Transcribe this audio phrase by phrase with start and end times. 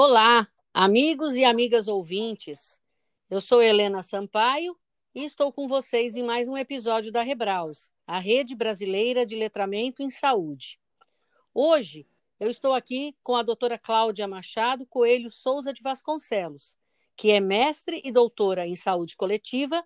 [0.00, 2.80] Olá, amigos e amigas ouvintes.
[3.28, 4.78] Eu sou Helena Sampaio
[5.12, 10.00] e estou com vocês em mais um episódio da Rebraus, a Rede Brasileira de Letramento
[10.00, 10.78] em Saúde.
[11.52, 12.06] Hoje
[12.38, 16.76] eu estou aqui com a doutora Cláudia Machado Coelho Souza de Vasconcelos,
[17.16, 19.84] que é mestre e doutora em saúde coletiva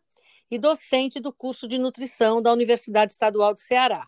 [0.50, 4.06] e docente do curso de nutrição da Universidade Estadual do Ceará.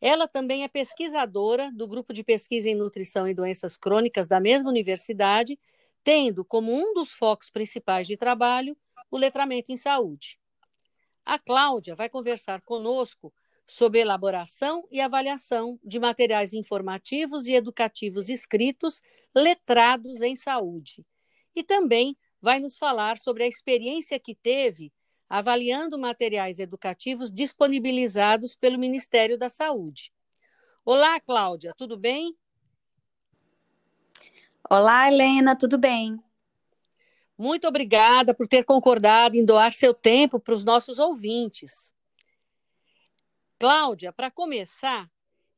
[0.00, 4.70] Ela também é pesquisadora do grupo de pesquisa em nutrição e doenças crônicas da mesma
[4.70, 5.58] universidade,
[6.02, 8.76] tendo como um dos focos principais de trabalho
[9.10, 10.38] o letramento em saúde.
[11.24, 13.32] A Cláudia vai conversar conosco
[13.66, 19.00] sobre elaboração e avaliação de materiais informativos e educativos escritos
[19.34, 21.06] letrados em saúde.
[21.54, 24.92] E também vai nos falar sobre a experiência que teve
[25.30, 30.12] avaliando materiais educativos disponibilizados pelo Ministério da Saúde.
[30.84, 32.36] Olá, Cláudia, tudo bem?
[34.68, 36.20] Olá, Helena, tudo bem?
[37.38, 41.94] Muito obrigada por ter concordado em doar seu tempo para os nossos ouvintes.
[43.56, 45.08] Cláudia, para começar,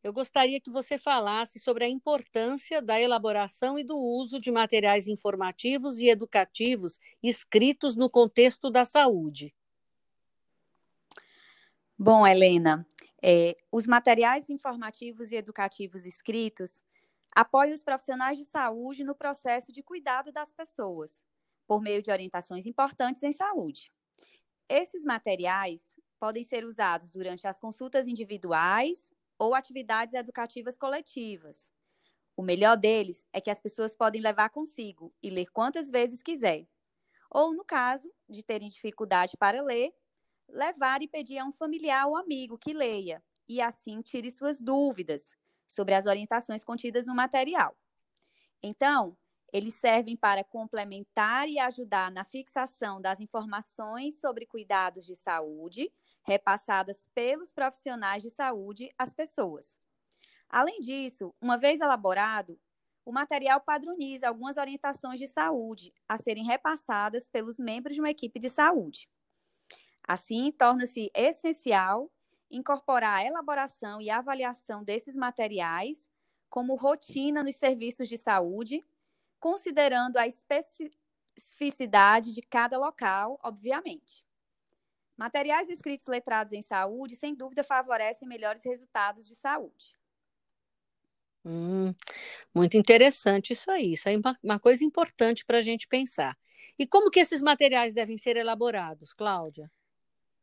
[0.04, 5.08] eu gostaria que você falasse sobre a importância da elaboração e do uso de materiais
[5.08, 9.54] informativos e educativos escritos no contexto da saúde.
[11.98, 12.86] Bom, Helena,
[13.22, 16.82] é, os materiais informativos e educativos escritos
[17.34, 21.24] apoiam os profissionais de saúde no processo de cuidado das pessoas,
[21.66, 23.90] por meio de orientações importantes em saúde.
[24.68, 31.72] Esses materiais podem ser usados durante as consultas individuais ou atividades educativas coletivas.
[32.36, 36.66] O melhor deles é que as pessoas podem levar consigo e ler quantas vezes quiser.
[37.30, 39.92] Ou, no caso de terem dificuldade para ler,
[40.52, 45.36] levar e pedir a um familiar ou amigo que leia e assim tire suas dúvidas
[45.68, 47.76] sobre as orientações contidas no material.
[48.62, 49.16] Então,
[49.52, 55.92] eles servem para complementar e ajudar na fixação das informações sobre cuidados de saúde
[56.24, 59.78] repassadas pelos profissionais de saúde às pessoas.
[60.48, 62.60] Além disso, uma vez elaborado,
[63.04, 68.38] o material padroniza algumas orientações de saúde a serem repassadas pelos membros de uma equipe
[68.38, 69.08] de saúde.
[70.06, 72.10] Assim, torna-se essencial
[72.50, 76.10] incorporar a elaboração e avaliação desses materiais
[76.50, 78.84] como rotina nos serviços de saúde,
[79.40, 84.26] considerando a especificidade de cada local, obviamente.
[85.16, 89.96] Materiais escritos letrados em saúde, sem dúvida, favorecem melhores resultados de saúde.
[91.44, 91.94] Hum,
[92.54, 93.94] muito interessante isso aí.
[93.94, 96.38] Isso é uma coisa importante para a gente pensar.
[96.78, 99.70] E como que esses materiais devem ser elaborados, Cláudia?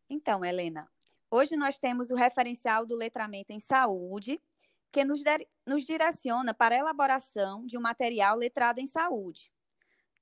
[0.09, 0.91] Então, Helena,
[1.29, 4.41] hoje nós temos o referencial do letramento em saúde,
[4.91, 5.21] que nos,
[5.67, 9.51] nos direciona para a elaboração de um material letrado em saúde.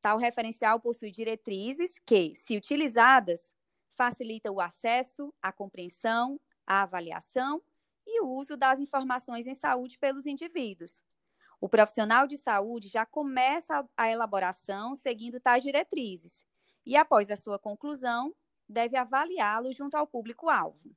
[0.01, 3.53] Tal referencial possui diretrizes que, se utilizadas,
[3.95, 7.61] facilitam o acesso, a compreensão, a avaliação
[8.05, 11.01] e o uso das informações em saúde pelos indivíduos.
[11.61, 16.45] O profissional de saúde já começa a elaboração seguindo tais diretrizes
[16.85, 18.35] e, após a sua conclusão,
[18.67, 20.95] deve avaliá-lo junto ao público-alvo.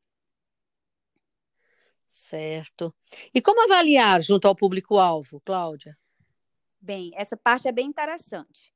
[2.08, 2.94] Certo.
[3.32, 5.96] E como avaliar junto ao público-alvo, Cláudia?
[6.80, 8.74] Bem, essa parte é bem interessante.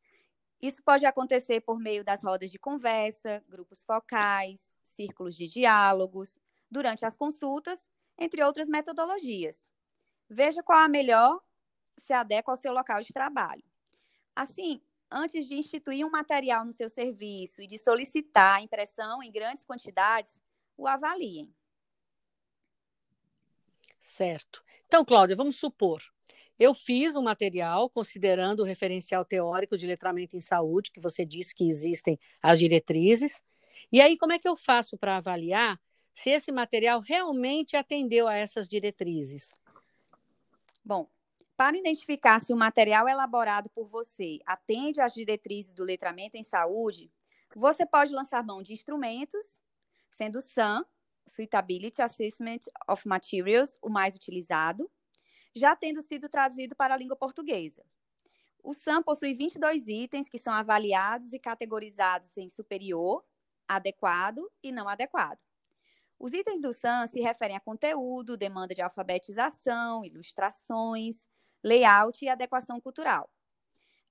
[0.62, 6.38] Isso pode acontecer por meio das rodas de conversa, grupos focais, círculos de diálogos,
[6.70, 9.72] durante as consultas, entre outras metodologias.
[10.28, 11.40] Veja qual a melhor
[11.98, 13.64] se adequa ao seu local de trabalho.
[14.34, 14.80] Assim,
[15.14, 19.64] antes de instituir um material no seu serviço e de solicitar a impressão em grandes
[19.64, 20.40] quantidades,
[20.76, 21.54] o avaliem.
[24.00, 24.62] Certo.
[24.86, 26.02] Então, Cláudia, vamos supor,
[26.58, 31.54] eu fiz um material considerando o referencial teórico de letramento em saúde, que você disse
[31.54, 33.42] que existem as diretrizes.
[33.90, 35.80] E aí, como é que eu faço para avaliar
[36.14, 39.56] se esse material realmente atendeu a essas diretrizes?
[40.84, 41.08] Bom,
[41.56, 47.10] para identificar se o material elaborado por você atende às diretrizes do letramento em saúde,
[47.54, 49.62] você pode lançar mão de instrumentos,
[50.10, 50.84] sendo o SAM,
[51.26, 54.90] Suitability Assessment of Materials, o mais utilizado,
[55.54, 57.84] já tendo sido traduzido para a língua portuguesa.
[58.62, 63.24] O SAM possui 22 itens que são avaliados e categorizados em superior,
[63.68, 65.42] adequado e não adequado.
[66.18, 71.26] Os itens do SAM se referem a conteúdo, demanda de alfabetização, ilustrações,
[71.64, 73.30] layout e adequação cultural.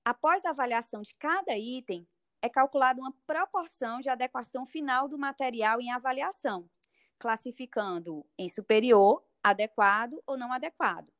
[0.04, 2.06] Após a avaliação de cada item,
[2.42, 6.68] é calculada uma proporção de adequação final do material em avaliação,
[7.18, 11.10] classificando em superior, adequado ou não adequado.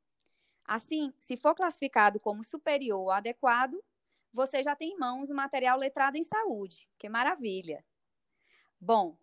[0.66, 3.82] Assim, se for classificado como superior ou adequado,
[4.32, 6.88] você já tem em mãos o material letrado em saúde.
[6.98, 7.84] Que maravilha!
[8.80, 9.16] Bom,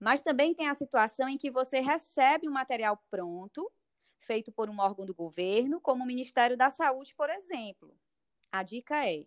[0.00, 3.70] mas também tem a situação em que você recebe um material pronto,
[4.18, 7.96] feito por um órgão do governo, como o Ministério da Saúde, por exemplo.
[8.50, 9.26] A dica é: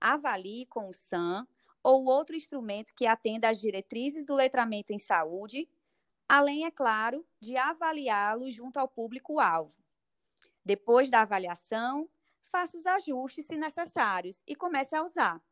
[0.00, 1.46] avalie com o SAM
[1.82, 5.68] ou outro instrumento que atenda às diretrizes do letramento em saúde,
[6.28, 9.74] além, é claro, de avaliá-lo junto ao público-alvo.
[10.64, 12.08] Depois da avaliação,
[12.50, 15.42] faça os ajustes se necessários e comece a usar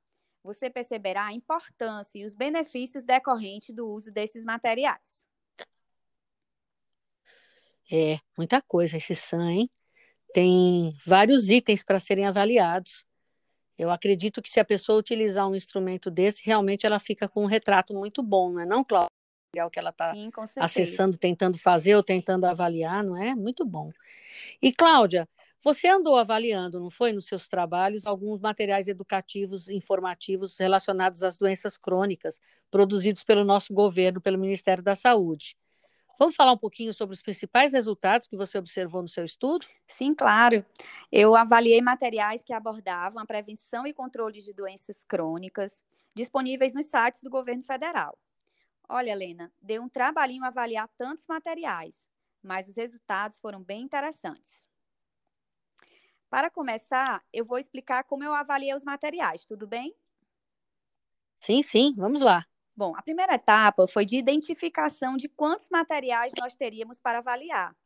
[0.49, 5.28] você perceberá a importância e os benefícios decorrentes do uso desses materiais.
[7.91, 9.71] É, muita coisa esse SAM, hein?
[10.33, 13.05] Tem vários itens para serem avaliados.
[13.79, 17.47] Eu acredito que se a pessoa utilizar um instrumento desse, realmente ela fica com um
[17.47, 19.09] retrato muito bom, não é não, Cláudia?
[19.65, 20.13] O que ela está
[20.59, 23.35] acessando, tentando fazer ou tentando avaliar, não é?
[23.35, 23.91] Muito bom.
[24.61, 25.27] E, Cláudia,
[25.63, 31.77] você andou avaliando, não foi, nos seus trabalhos, alguns materiais educativos, informativos relacionados às doenças
[31.77, 32.41] crônicas,
[32.71, 35.57] produzidos pelo nosso governo, pelo Ministério da Saúde.
[36.19, 39.67] Vamos falar um pouquinho sobre os principais resultados que você observou no seu estudo?
[39.87, 40.65] Sim, claro.
[41.11, 45.83] Eu avaliei materiais que abordavam a prevenção e controle de doenças crônicas,
[46.15, 48.19] disponíveis nos sites do governo federal.
[48.89, 52.09] Olha, Helena, deu um trabalhinho avaliar tantos materiais,
[52.43, 54.67] mas os resultados foram bem interessantes.
[56.31, 59.95] Para começar, eu vou explicar como eu avaliei os materiais, tudo bem?
[61.41, 62.48] Sim, sim, vamos lá.
[62.79, 67.77] Bom, a primeira etapa foi de identificação de quantos materiais nós teríamos para avaliar,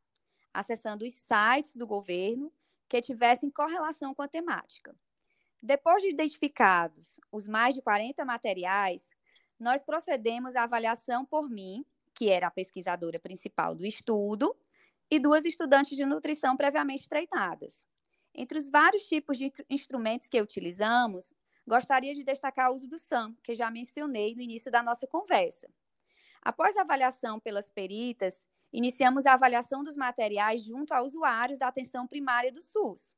[0.52, 2.52] acessando os sites do governo
[2.90, 4.94] que tivessem correlação com a temática.
[5.62, 9.08] Depois de identificados os mais de 40 materiais,
[9.58, 14.54] nós procedemos à avaliação por mim, que era a pesquisadora principal do estudo,
[15.10, 17.86] e duas estudantes de nutrição previamente treinadas.
[18.34, 21.32] Entre os vários tipos de instrumentos que utilizamos,
[21.66, 25.68] gostaria de destacar o uso do SAM, que já mencionei no início da nossa conversa.
[26.42, 32.06] Após a avaliação pelas peritas, iniciamos a avaliação dos materiais junto a usuários da atenção
[32.06, 33.14] primária do SUS.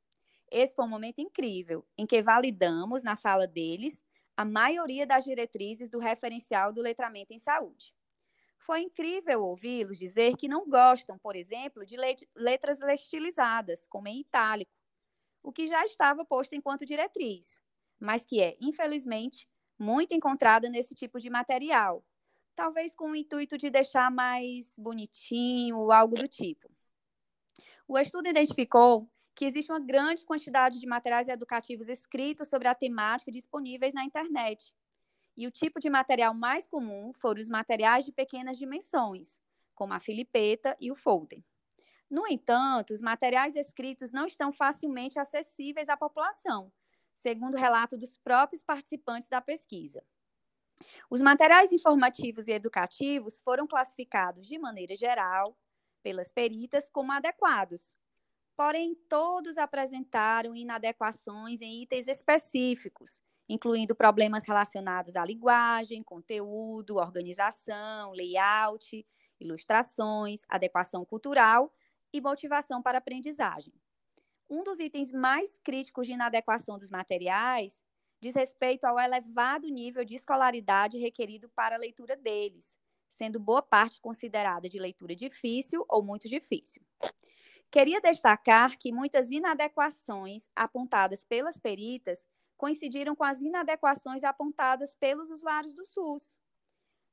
[0.50, 4.04] Esse foi um momento incrível, em que validamos, na fala deles,
[4.36, 7.94] a maioria das diretrizes do referencial do letramento em saúde.
[8.58, 11.96] Foi incrível ouvi-los dizer que não gostam, por exemplo, de
[12.34, 14.72] letras estilizadas, como em itálico,
[15.42, 17.60] o que já estava posto enquanto diretriz,
[18.04, 19.48] mas que é, infelizmente,
[19.78, 22.04] muito encontrada nesse tipo de material,
[22.54, 26.70] talvez com o intuito de deixar mais bonitinho ou algo do tipo.
[27.88, 33.32] O estudo identificou que existe uma grande quantidade de materiais educativos escritos sobre a temática
[33.32, 34.72] disponíveis na internet.
[35.36, 39.40] E o tipo de material mais comum foram os materiais de pequenas dimensões,
[39.74, 41.42] como a filipeta e o folder.
[42.08, 46.70] No entanto, os materiais escritos não estão facilmente acessíveis à população,
[47.14, 50.02] segundo relato dos próprios participantes da pesquisa.
[51.08, 55.56] Os materiais informativos e educativos foram classificados de maneira geral
[56.02, 57.94] pelas peritas como adequados,
[58.56, 69.06] porém todos apresentaram inadequações em itens específicos, incluindo problemas relacionados à linguagem, conteúdo, organização, layout,
[69.40, 71.72] ilustrações, adequação cultural
[72.12, 73.72] e motivação para aprendizagem.
[74.48, 77.82] Um dos itens mais críticos de inadequação dos materiais
[78.20, 84.00] diz respeito ao elevado nível de escolaridade requerido para a leitura deles, sendo boa parte
[84.00, 86.82] considerada de leitura difícil ou muito difícil.
[87.70, 95.74] Queria destacar que muitas inadequações apontadas pelas peritas coincidiram com as inadequações apontadas pelos usuários
[95.74, 96.38] do SUS.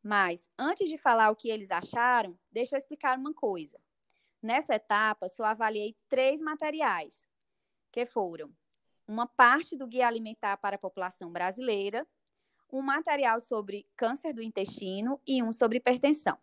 [0.03, 3.79] Mas, antes de falar o que eles acharam, deixa eu explicar uma coisa.
[4.41, 7.27] Nessa etapa, só avaliei três materiais,
[7.91, 8.51] que foram
[9.07, 12.07] uma parte do Guia Alimentar para a População Brasileira,
[12.71, 16.37] um material sobre câncer do intestino e um sobre hipertensão.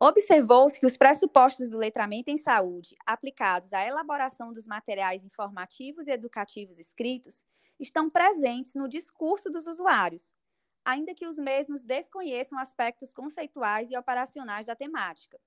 [0.00, 6.12] Observou-se que os pressupostos do letramento em saúde aplicados à elaboração dos materiais informativos e
[6.12, 7.44] educativos escritos
[7.80, 10.34] estão presentes no discurso dos usuários,
[10.84, 15.40] ainda que os mesmos desconheçam aspectos conceituais e operacionais da temática.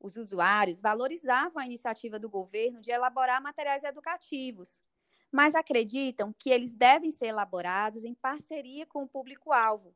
[0.00, 4.80] Os usuários valorizavam a iniciativa do governo de elaborar materiais educativos,
[5.30, 9.94] mas acreditam que eles devem ser elaborados em parceria com o público-alvo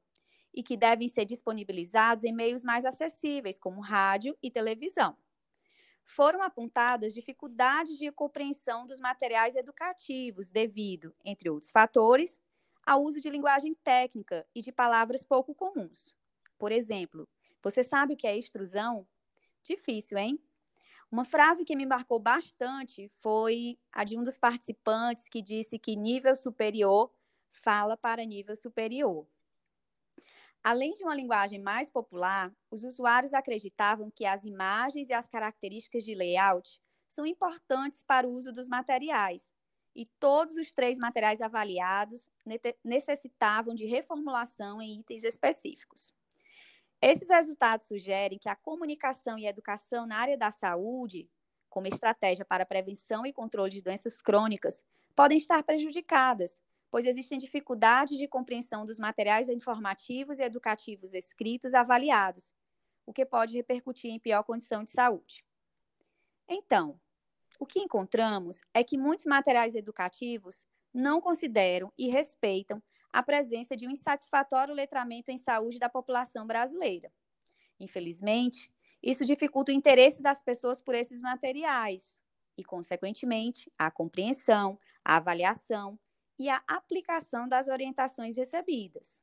[0.53, 5.17] e que devem ser disponibilizados em meios mais acessíveis, como rádio e televisão.
[6.05, 12.43] Foram apontadas dificuldades de compreensão dos materiais educativos devido, entre outros fatores,
[12.85, 16.15] ao uso de linguagem técnica e de palavras pouco comuns.
[16.59, 17.29] Por exemplo,
[17.63, 19.07] você sabe o que é extrusão?
[19.63, 20.39] Difícil, hein?
[21.11, 25.95] Uma frase que me marcou bastante foi a de um dos participantes que disse que
[25.95, 27.13] nível superior
[27.51, 29.27] fala para nível superior.
[30.65, 36.05] Além de uma linguagem mais popular, os usuários acreditavam que as imagens e as características
[36.05, 39.53] de layout são importantes para o uso dos materiais,
[39.95, 42.31] e todos os três materiais avaliados
[42.83, 46.15] necessitavam de reformulação em itens específicos.
[47.03, 51.29] Esses resultados sugerem que a comunicação e a educação na área da saúde,
[51.69, 54.85] como estratégia para prevenção e controle de doenças crônicas,
[55.17, 62.55] podem estar prejudicadas, pois existem dificuldades de compreensão dos materiais informativos e educativos escritos avaliados,
[63.05, 65.45] o que pode repercutir em pior condição de saúde.
[66.49, 67.01] Então,
[67.59, 72.81] o que encontramos é que muitos materiais educativos não consideram e respeitam
[73.13, 77.13] a presença de um insatisfatório letramento em saúde da população brasileira.
[77.79, 82.21] Infelizmente, isso dificulta o interesse das pessoas por esses materiais
[82.57, 85.99] e, consequentemente, a compreensão, a avaliação
[86.39, 89.21] e a aplicação das orientações recebidas.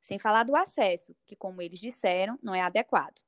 [0.00, 3.20] Sem falar do acesso, que, como eles disseram, não é adequado.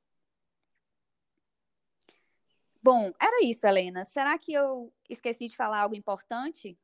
[2.83, 4.05] Bom, era isso, Helena.
[4.05, 6.77] Será que eu esqueci de falar algo importante?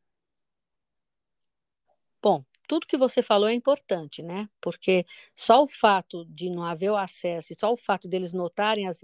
[2.22, 4.48] Bom, tudo que você falou é importante, né?
[4.60, 8.86] Porque só o fato de não haver o acesso e só o fato deles notarem
[8.86, 9.02] as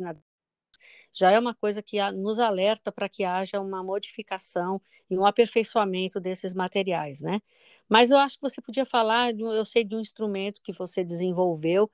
[1.13, 6.21] já é uma coisa que nos alerta para que haja uma modificação e um aperfeiçoamento
[6.21, 7.41] desses materiais, né?
[7.89, 11.91] Mas eu acho que você podia falar, eu sei de um instrumento que você desenvolveu,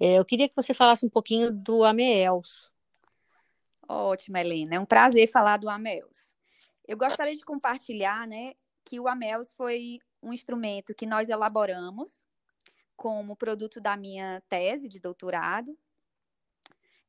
[0.00, 2.72] é, eu queria que você falasse um pouquinho do AMELS.
[3.86, 6.34] Ótimo, Helena, é um prazer falar do AMELS.
[6.88, 12.26] Eu gostaria de compartilhar, né, que o AMELS foi um instrumento que nós elaboramos
[12.96, 15.76] como produto da minha tese de doutorado,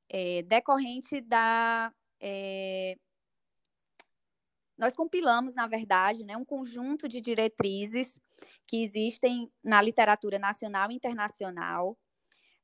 [0.09, 1.93] é, decorrente da.
[2.19, 2.97] É,
[4.77, 8.19] nós compilamos, na verdade, né, um conjunto de diretrizes
[8.67, 11.97] que existem na literatura nacional e internacional,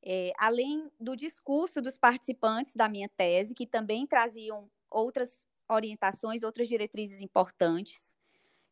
[0.02, 6.68] é, além do discurso dos participantes da minha tese, que também traziam outras orientações, outras
[6.68, 8.16] diretrizes importantes.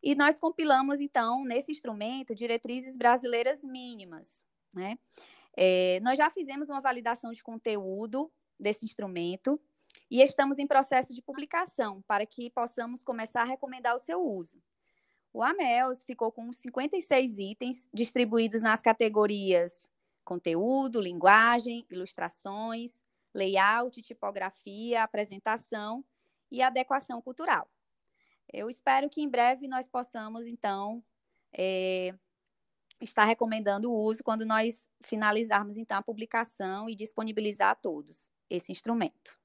[0.03, 4.43] E nós compilamos, então, nesse instrumento, diretrizes brasileiras mínimas.
[4.73, 4.99] Né?
[5.57, 9.61] É, nós já fizemos uma validação de conteúdo desse instrumento
[10.11, 14.63] e estamos em processo de publicação para que possamos começar a recomendar o seu uso.
[15.33, 19.89] O AMELS ficou com 56 itens distribuídos nas categorias
[20.25, 23.03] conteúdo, linguagem, ilustrações,
[23.35, 26.05] layout, tipografia, apresentação
[26.51, 27.67] e adequação cultural.
[28.53, 31.03] Eu espero que em breve nós possamos, então,
[31.53, 32.15] é,
[33.01, 38.73] estar recomendando o uso quando nós finalizarmos, então, a publicação e disponibilizar a todos esse
[38.73, 39.39] instrumento.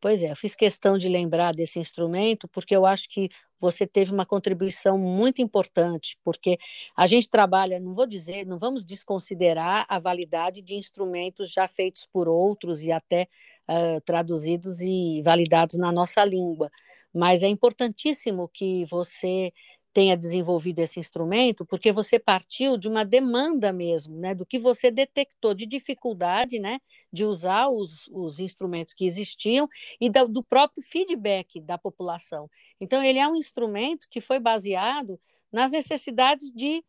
[0.00, 3.28] Pois é, eu fiz questão de lembrar desse instrumento porque eu acho que
[3.58, 6.58] você teve uma contribuição muito importante, porque
[6.94, 12.06] a gente trabalha, não vou dizer, não vamos desconsiderar a validade de instrumentos já feitos
[12.06, 13.26] por outros e até
[13.68, 16.70] uh, traduzidos e validados na nossa língua,
[17.12, 19.52] mas é importantíssimo que você
[19.96, 24.90] tenha desenvolvido esse instrumento, porque você partiu de uma demanda mesmo, né, do que você
[24.90, 26.80] detectou de dificuldade, né,
[27.10, 29.66] de usar os, os instrumentos que existiam
[29.98, 32.50] e do, do próprio feedback da população.
[32.78, 35.18] Então, ele é um instrumento que foi baseado
[35.50, 36.84] nas necessidades de,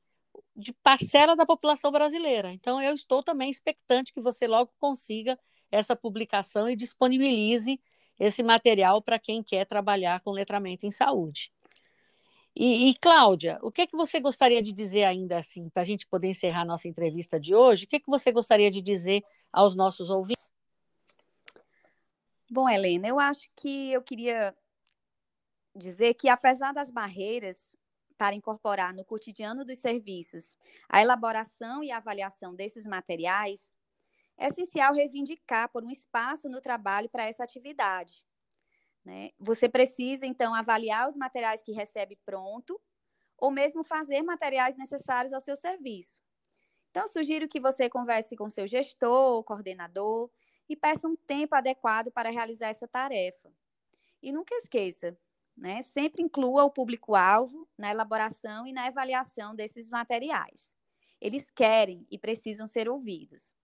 [0.53, 2.51] de parcela da população brasileira.
[2.51, 5.39] Então, eu estou também expectante que você logo consiga
[5.71, 7.79] essa publicação e disponibilize
[8.19, 11.51] esse material para quem quer trabalhar com letramento em saúde.
[12.55, 15.85] E, e, Cláudia, o que, é que você gostaria de dizer ainda assim, para a
[15.85, 17.85] gente poder encerrar nossa entrevista de hoje?
[17.85, 20.49] O que, é que você gostaria de dizer aos nossos ouvintes?
[22.49, 24.55] Bom, Helena, eu acho que eu queria
[25.75, 27.77] dizer que, apesar das barreiras
[28.17, 30.57] para incorporar no cotidiano dos serviços
[30.89, 33.71] a elaboração e avaliação desses materiais,
[34.37, 38.23] é essencial reivindicar por um espaço no trabalho para essa atividade
[39.07, 39.31] né?
[39.39, 42.79] Você precisa, então, avaliar os materiais que recebe pronto,
[43.37, 46.21] ou mesmo fazer materiais necessários ao seu serviço.
[46.91, 50.29] Então, sugiro que você converse com seu gestor, coordenador,
[50.67, 53.49] e peça um tempo adequado para realizar essa tarefa.
[54.21, 55.17] E nunca esqueça,
[55.55, 55.81] né?
[55.81, 60.73] Sempre inclua o público-alvo na elaboração e na avaliação desses materiais.
[61.21, 63.55] Eles querem e precisam ser ouvidos.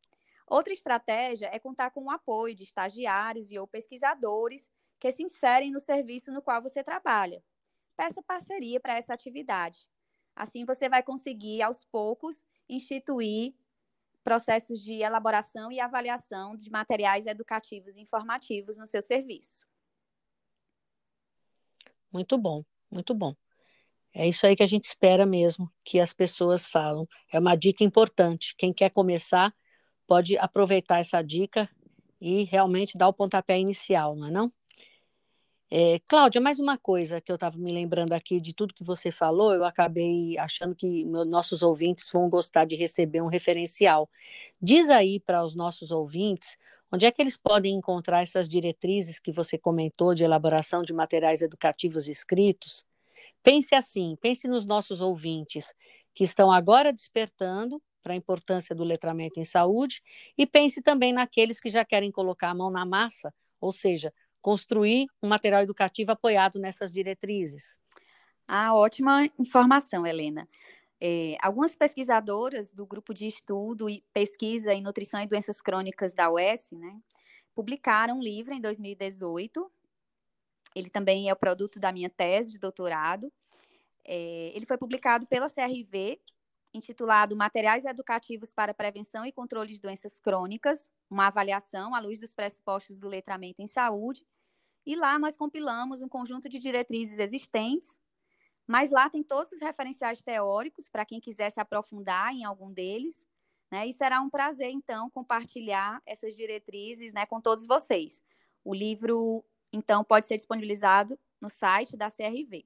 [0.54, 5.72] Outra estratégia é contar com o apoio de estagiários e ou pesquisadores que se inserem
[5.72, 7.44] no serviço no qual você trabalha.
[7.98, 9.80] Peça parceria para essa atividade.
[10.36, 13.56] Assim você vai conseguir, aos poucos, instituir
[14.24, 19.66] processos de elaboração e avaliação de materiais educativos e informativos no seu serviço.
[22.12, 23.36] Muito bom, muito bom.
[24.14, 27.08] É isso aí que a gente espera mesmo que as pessoas falam.
[27.32, 28.54] É uma dica importante.
[28.56, 29.52] Quem quer começar
[30.08, 31.70] pode aproveitar essa dica
[32.20, 34.54] e realmente dar o pontapé inicial, não é não?
[35.76, 39.12] É, Cláudia, mais uma coisa que eu estava me lembrando aqui de tudo que você
[39.12, 44.08] falou, eu acabei achando que nossos ouvintes vão gostar de receber um referencial.
[44.62, 46.58] Diz aí para os nossos ouvintes
[46.92, 51.42] onde é que eles podem encontrar essas diretrizes que você comentou de elaboração de materiais
[51.42, 52.86] educativos escritos.
[53.42, 55.74] Pense assim, pense nos nossos ouvintes
[56.14, 60.04] que estão agora despertando para a importância do letramento em saúde
[60.38, 65.08] e pense também naqueles que já querem colocar a mão na massa, ou seja, construir
[65.24, 67.80] um material educativo apoiado nessas diretrizes?
[68.46, 70.48] Ah, ótima informação, Helena.
[71.00, 76.30] É, algumas pesquisadoras do grupo de estudo e pesquisa em nutrição e doenças crônicas da
[76.30, 76.98] UES, né,
[77.56, 79.72] publicaram um livro em 2018.
[80.76, 83.32] Ele também é o produto da minha tese de doutorado.
[84.06, 86.20] É, ele foi publicado pela CRV,
[86.74, 92.34] intitulado Materiais Educativos para Prevenção e Controle de Doenças Crônicas, uma avaliação à luz dos
[92.34, 94.26] pressupostos do letramento em saúde,
[94.86, 97.98] e lá nós compilamos um conjunto de diretrizes existentes,
[98.68, 103.26] mas lá tem todos os referenciais teóricos para quem quiser se aprofundar em algum deles.
[103.72, 103.88] Né?
[103.88, 108.22] E será um prazer, então, compartilhar essas diretrizes né, com todos vocês.
[108.64, 112.66] O livro, então, pode ser disponibilizado no site da CRV.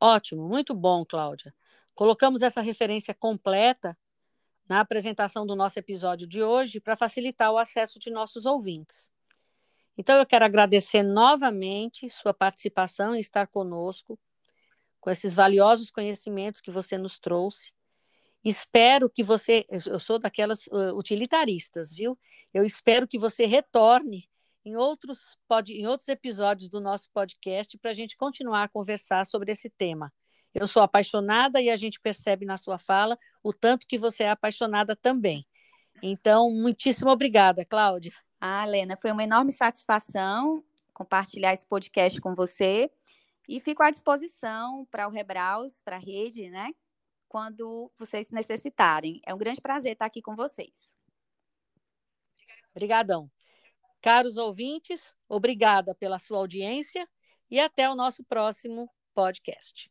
[0.00, 1.54] Ótimo, muito bom, Cláudia.
[1.94, 3.96] Colocamos essa referência completa
[4.68, 9.10] na apresentação do nosso episódio de hoje para facilitar o acesso de nossos ouvintes.
[9.96, 14.18] Então, eu quero agradecer novamente sua participação em estar conosco,
[15.00, 17.72] com esses valiosos conhecimentos que você nos trouxe.
[18.42, 22.18] Espero que você, eu sou daquelas uh, utilitaristas, viu?
[22.52, 24.28] Eu espero que você retorne
[24.64, 29.26] em outros, pod, em outros episódios do nosso podcast para a gente continuar a conversar
[29.26, 30.12] sobre esse tema.
[30.54, 34.30] Eu sou apaixonada e a gente percebe na sua fala o tanto que você é
[34.30, 35.46] apaixonada também.
[36.02, 38.12] Então, muitíssimo obrigada, Cláudia.
[38.40, 42.88] Ah, Helena, foi uma enorme satisfação compartilhar esse podcast com você
[43.48, 46.70] e fico à disposição para o Rebraus, para a rede, né?
[47.28, 49.20] Quando vocês necessitarem.
[49.26, 50.96] É um grande prazer estar aqui com vocês.
[52.70, 53.30] Obrigadão.
[54.04, 57.08] Caros ouvintes, obrigada pela sua audiência
[57.50, 59.90] e até o nosso próximo podcast.